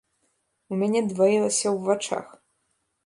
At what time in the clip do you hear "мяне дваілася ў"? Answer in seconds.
0.83-1.77